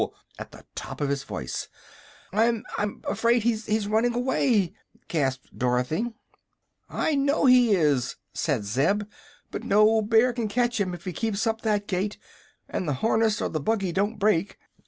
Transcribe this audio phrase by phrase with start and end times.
[0.39, 1.67] at the top of his voice.
[2.33, 4.73] "I I'm 'fraid he's he's running away!"
[5.07, 6.05] gasped Dorothy.
[6.89, 9.03] "I know he is," said Zeb;
[9.51, 12.17] "but no bear can catch him if he keeps up that gait
[12.67, 14.57] and the harness or the buggy don't break."